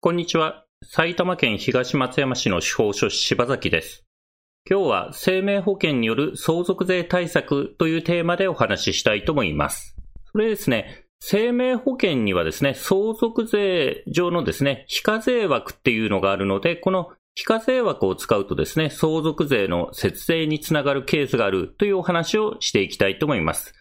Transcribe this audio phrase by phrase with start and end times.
[0.00, 0.64] こんにちは。
[0.84, 4.04] 埼玉県東松山市の司法書士柴崎です。
[4.70, 9.96] 今日は生命保険による相続税対策というテーマでお話ししたいと思います。
[10.30, 23.74] それですね、生命保険にはですね、相続税上のですね、非課税枠っていうのがあるので、この非課税枠を使うとですね、相続税の節税につながるケースがあるというお話をしていきたいと思います。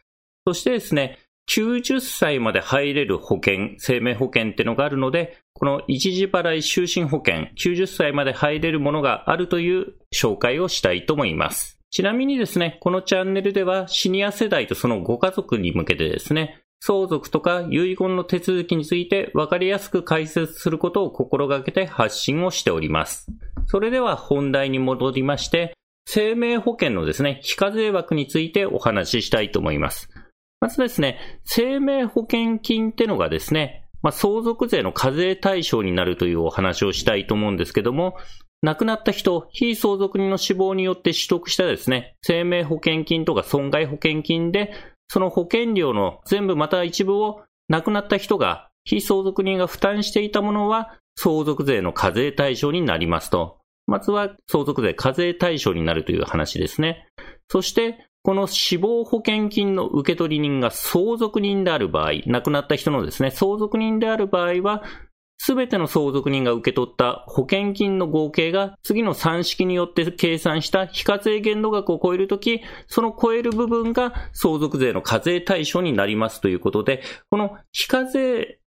[0.47, 1.19] そしてですね、
[1.49, 11.79] 90歳まで入れる保険、生命保険っていうのがあるので、この一時払い就寝保険、90歳まで入れるものがあるという紹介をしたいと思います。
[11.89, 23.27] ちなみにですね、このチャンネルではシニア世代とそのご家族に向けてですね、相続とか遺言の手続きについて分かりやすく解説することを心がけて発信をしております。
[23.65, 25.73] それでは本題に戻りまして、
[26.05, 30.09] 生命保険のですね、非課税枠についてお話ししたいと思います。
[30.59, 38.17] まずですね、生命保険金ってのがですね、まあ、相続税の課税対象になるというお話をしたいと思うんですけども、
[38.63, 44.73] 亡くなった人、非相続人の死亡によって取得したですね、生命保険金とか損害保険金で、
[45.09, 53.57] その保険料の全部また一部を亡くなった人が、非相続人が負担していたものは、相続税の課税対象になりますと。
[53.85, 57.07] まずは相続税課税対象になるという話ですね。
[57.49, 64.83] そして、この死亡保険金の受取人が相続人である場合、亡くなった人のですね、相続人である場合は、
[65.39, 78.59] すべての相続人が受け取った保険金の合計が次の算式によって計算した非課税限度額を超えるとき、その超える部分が相続税の課税対象になりますということで、この非課税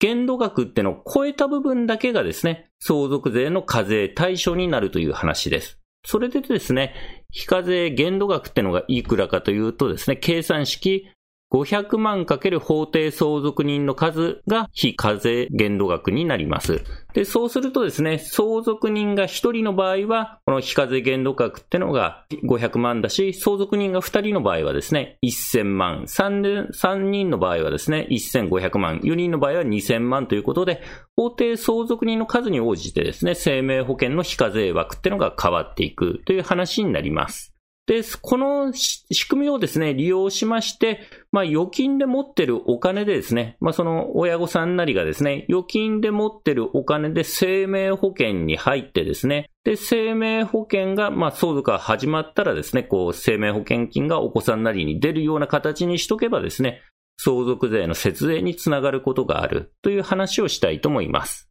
[0.00, 5.77] 限度額ってのを超えた部分だけがですね、相続税の課税対象になるという話です。
[6.08, 6.94] それでですね、
[7.30, 11.06] 非課税限度額ってのがいくらかというとですね、計算式
[11.50, 16.82] 500万かける法定相続人の数が非課税限度額になります。
[17.14, 30.82] で、そうするとですね、相続人が1人の場合は、この非課税限度額ってのが500万だし、相続人が2人の場合はですね、1000万、3, 3人の場合はですね、1500万、4人の場合は2000万ということで、
[31.16, 37.57] 法定相続人の数に応じてですね、生命保険の非課税枠ってのが変わっていくという話になります。
[37.88, 41.00] で、この仕組みをですね、利用しまして、
[41.32, 56.82] まあ、預金で持ってるお金でですね、まあ、その親御さんなりがですね、預金で持ってるお金で生命保険に入ってですね、で、生命保険が、まあ、相続が始まったらですね、こう、生命保険金がお子さんなりに出るような形にしとけばですね、
[57.16, 61.47] 相続税の節税につながることがあるという話をしたいと思います。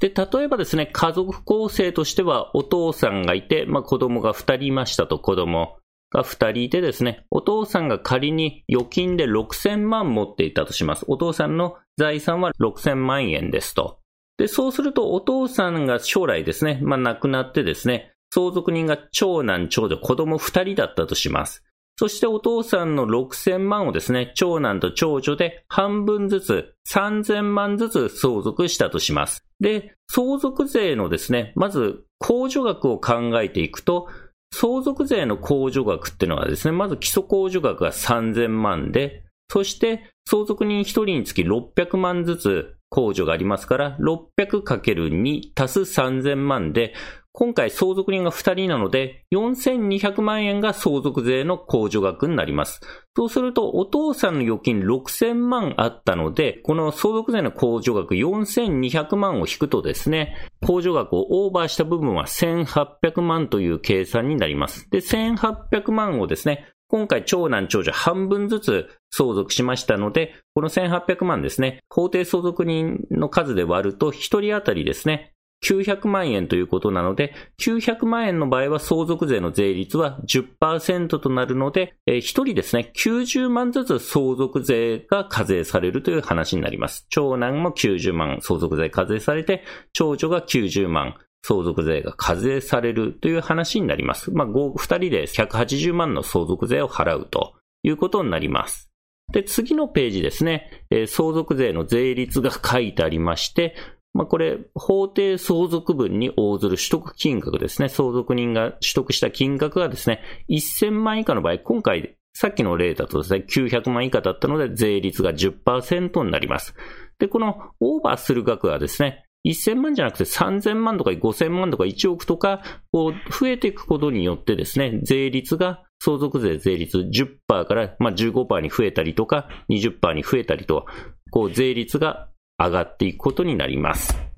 [0.00, 5.76] で、例えばですね、家族構成としてはお父さんがいて、まあ、子供が2人いましたと子供。
[6.10, 11.04] が2人いてですね、お父さんが仮に預金で6000万持っていたとします。
[11.08, 14.00] お父さんの財産は6000万円ですと。
[14.36, 21.62] で、そうするとお父さんが将来ですね、まあ亡くなってですね、相続人が長男、長女、子供2人だったとします。
[21.96, 29.44] そしてお父さんの6000万をですね、長男と長女で半分ずつ3000万ずつ相続したとします。
[29.60, 34.08] で、相続税のですね、まず控除額を考えていくと、
[34.52, 46.94] 相続税の控除額っていうのはですね、まず基礎控除額が3000万で、そして相続人1人につき600万ずつ控除がありますから、600×2 足す3000万で、
[47.32, 52.80] 今回相続人が2人なので、4200万円が相続税の控除額になります。
[53.16, 64.90] そうすると、お父さんの預金6000万あったので、この相続税の控除額4200万を引くとですね、控除額をオーバーした部分は1800万という計算になります。
[64.90, 75.32] で、1800万をですね、今回長男長女半分ずつ相続しましたので、この1800万ですね、法定相続人の数で割ると1人当たりですね、
[75.64, 87.06] 900万円ということなので、900万円の場合は相続税の税率は10%となるので、えー、1人ですね、90万ずつ相続税が課税されるという話になります。
[87.10, 94.30] 長男も90万相続税課税されて、長女が90万相続税が課税されるという話になります。
[94.30, 98.90] まあ、2人で180万の相続税を払うということになります。
[99.32, 103.74] で、次のページですね、えー、相続税の税率が書いてありまして、
[104.12, 107.88] まあ、これ、法定相続分に応ずる取得金額ですね。
[107.88, 116.74] 相続人が取得した金額がですね、1000万以下の場合、今回、さっきの例だとですね、900万以下だったので、税率が10%になります。
[117.18, 130.86] で、このオーバーする額はですね、1000万じゃなくて3000万とか5000万とか1億とか、こう、増えていくことによってですね、税率が、相続税税率10%から、まあ、15%に増えたりとか、20%に増えたりと、
[131.30, 132.29] こう、税率が
[132.60, 134.30] 上がっていくことになります。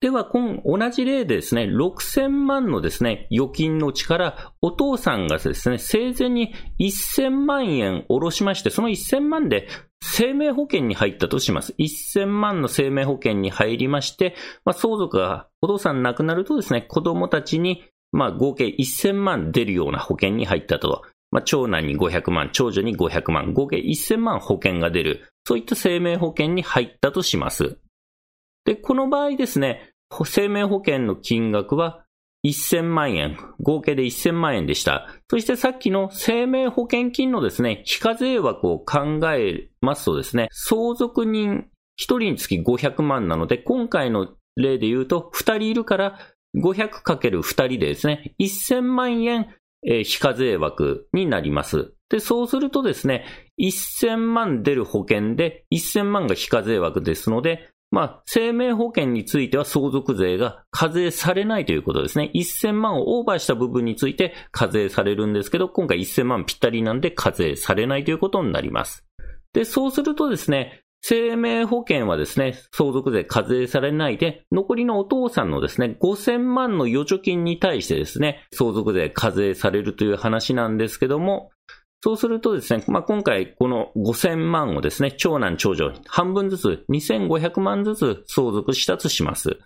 [0.00, 9.68] では、今、同じ例でですね、6000万のですね、預金のうちから、お父さんがですね、生前に1000万円下ろしまして、その1000万で
[10.02, 11.74] 生命保険に入ったとします。
[11.78, 14.34] 1000万の生命保険に入りまして、
[14.64, 21.02] まあ、相続がお父さん亡くなるとですね、子供たちに、まあ、合計1000万出るような保険に入ったと。
[21.30, 25.28] まあ、長男に500万、長女に500万、合計1000万保険が出る。
[25.44, 27.78] そういった生命保険に入ったとします。
[28.64, 29.92] で、この場合ですね、
[30.24, 32.04] 生命保険の金額は
[32.44, 35.08] 1000万円、合計で1000万円でした。
[35.28, 41.64] そしてさっきの生命保険金のですね、非課税枠を考えますとですね、相続人1
[41.98, 46.18] 人につき500万なので、今回の例で言うと、2人いるから
[46.56, 51.94] 500×2 人でですね、1000万円、非課税枠になります。
[52.10, 53.24] で、そうするとですね、
[53.60, 62.30] 1000万出る保険で1000万が非課税枠ですので、まあ、生命保険については相続税が課税されないということですね。
[62.34, 69.04] 1000万をオーバーした部分について課税されるんですけど、今回1000万ぴったりなんで課税されないということになります。
[69.52, 81.50] で、そうするとですね、生命保険はですね、相続税課税されないで、残りのお父さんのですね、5000万の預貯金に対してですね、相続税課税されるという話なんですけども、
[82.02, 89.58] そうするとですね、まあ、今回この5000万をですね、長男長女半分ずつ2500万ずつ相続したとします。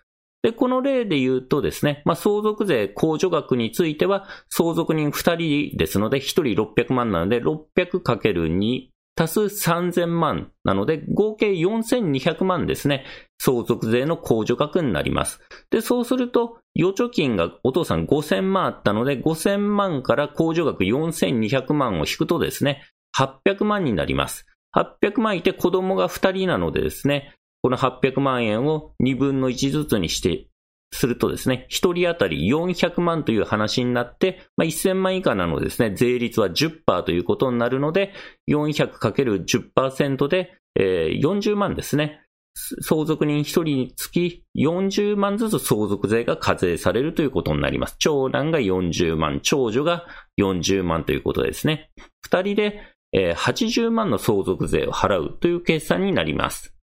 [0.42, 13.04] で、この例で言うとですね、まあ、相続税控除額については、相続人2人ですので、1人600万なので、600×2 足す3000万なので、合計4200万ですね。
[13.38, 15.40] 相続税の控除額になります。
[15.70, 22.82] で、そうすると、預貯金がお父さん5000万あったので、5000万から控除額4200万を引くとですね、
[23.16, 24.46] 800万になります。
[24.76, 30.48] 800万いて子供が2人なのでですね、この800万円を2分の1ずつにして
[30.94, 38.12] するとですね、1人当たり400万という話になって、まあ、1000万以下なのですね、税率は10%ということになるので、
[38.48, 42.20] 400×10% で、えー、40万ですね。
[42.56, 47.96] 相続人1人につき40万ずつ相続税が課税されるということになります。
[47.98, 50.06] 長男が40万、長女が
[50.38, 51.90] 40万ということですね。
[52.30, 52.80] 2人で、
[53.12, 56.73] えー、80万の相続税を払うという計算になります。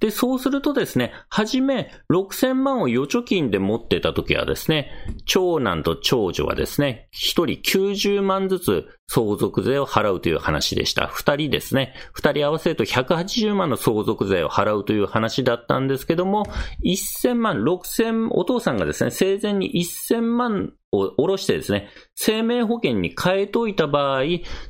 [0.00, 4.90] で、そうするとですね、はじめ6000万を預貯金で持ってた時はですね、
[5.24, 11.06] 長男と長女はですね、1人90万ずつ相続税を払うという話でした。
[11.06, 16.44] 2人ですね、2人合わせると180万の相続税を払うという話だったんですけども、
[16.84, 24.22] 1000万、6000、お父さんがですね、生前に1000万を下ろしてですね、生命保険に変えといた場合、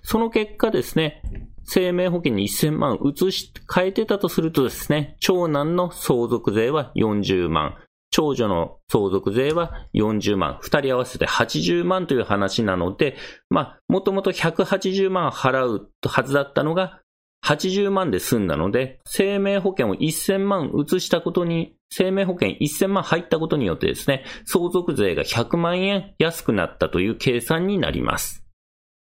[0.03, 1.23] その結果ですね、
[1.71, 7.77] 生命保険に1000万移し、変えてたとするとですね、長男の相続税は40万、
[8.11, 13.17] 長女の相続税は40万、二人合わせて80万という話なので、
[13.51, 17.03] まあ、もともと180万払うはずだったのが、
[17.45, 28.43] 80万で済んだので、生命保険を1000万移したことに、生命保険1000万入ったことによってですね、相続税が100万円安くなったという計算になります。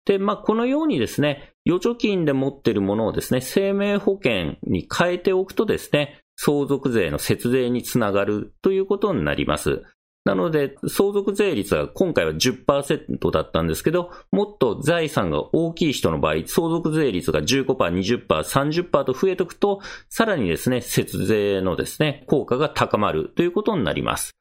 [0.06, 9.84] で、まあ、このようにですね、預貯金で持っているものをですね、生命保険に変えておくとですね、相続税の節税につながるということになります。
[10.24, 24.32] なので、相続税率は今回は10%だったんですけど、もっと財産が大きい人の場合、相続税率が15%、20%、30%と増えておくと、さらにですね、節税のですね、効果が高まるということになります。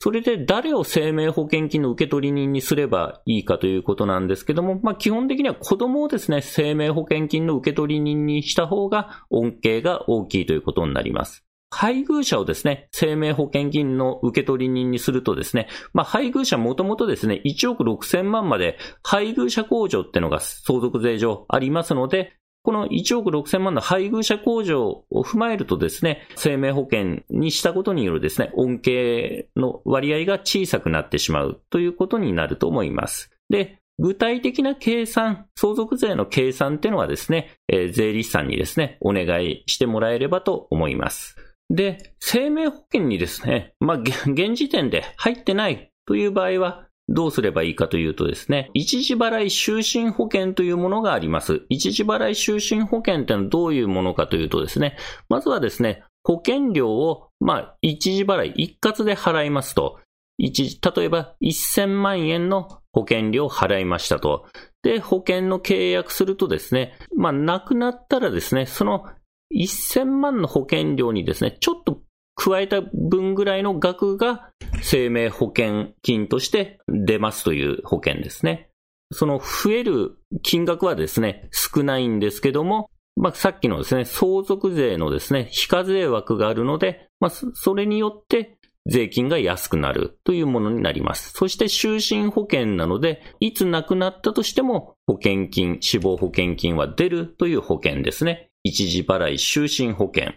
[0.00, 11.44] それで誰を生命保険金の受取人にすればいいかということなんですけども、まあ、基本的には子供をですね、生命保険金の受取人にした方が恩恵が大きいということになります。
[11.70, 22.38] 配偶者をですね、生命保険金の受取人にするとですね、まあ、配偶者もともとですね、1億6000万まで配偶者控除ってのが相続税上ありますので、
[22.68, 33.30] この1億6000万の配偶者控除を踏まえるとですね、生命保険にしたことによるですね、恩恵の割合が小さくなってしまうということになると思います。
[33.48, 41.36] で、具体的な計算、相続税の計算っていうのはですね、えー、税理士さんにですね、お願いしてもらえればと思います。
[41.70, 51.62] で、生命保険にですね、まあ、現時点で入ってないという場合は、どうすればいいかというとですね、一時払い就寝保険というものがあります。
[51.68, 54.96] 一時払い就寝保険ってのはどういうものかというとですね、
[55.28, 59.98] まずはですね、保険料を、まあ、一時払い一括で払いますと、
[60.36, 64.46] 一例えば1000万円の保険料を払いましたと。
[64.82, 69.06] で、保険の契約するとですね、まあ、亡くなったらですね、その
[69.54, 72.02] 1000万の保険料にですね、ちょっと
[72.38, 78.70] 加えた分ぐらいの額が生命保険金として出ますという保険ですね。
[79.10, 91.32] その増える金額はですね、少ないんですけども、まあ、さっきのですね、相続税のですね、非課税枠があるので、まあ、それによって税金が安くなるというものになります。
[91.32, 98.50] そして就寝保険なので、いつ亡くなったとしても保険金、死亡保険金は出るという保険ですね。
[98.62, 100.34] 一時払い就寝保険。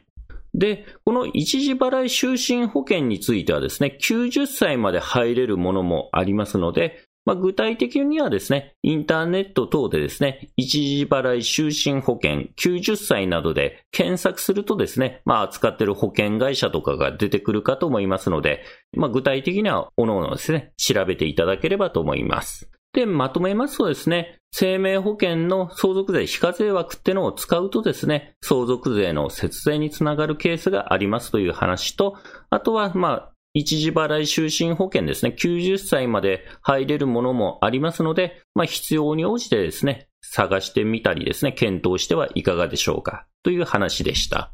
[0.54, 22.72] で、この一時払い就寝保険についてはですね、90歳まで入れるものもありますので、まあ、具体的にはですね、インターネット等でですね、一時払い就寝保険90歳などで検索するとですね、まあ、扱っている保険会社とかが出てくるかと思いますので、まあ、具体的には各々ですね、調べていただければと思います。
[22.94, 32.18] で、まとめますとですね、生命保険の相続税非課税枠ってのを使うとですね、相続税の節税につながるケースがありますという話と、
[32.50, 44.52] あとは、まあ、一時払い就寝保険ですね、90歳まで入れるものもありますので、まあ、必要に応じてですね、探してみたりですね、検討してはいかがでしょうか、という話でした。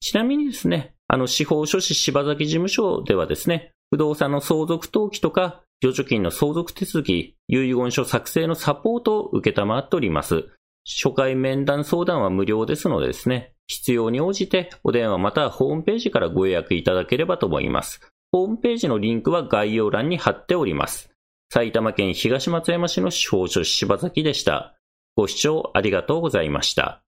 [0.00, 10.48] ちなみにですね、あの、司法書士柴崎事務所ではですね、不動産の相続登記とか、預貯金の相続手続き、遺言書作成のサポートを受けたまっております。
[10.86, 18.00] 初回面談相談は無料ですのでですね、必要に応じてお電話またはホームページからご予約いただければと思います。
[18.32, 21.10] ホームページのリンクは概要欄に貼っております。
[21.52, 24.74] 埼玉県東松山市の司法書柴崎でした。
[25.16, 27.02] ご視聴ありがとうございました。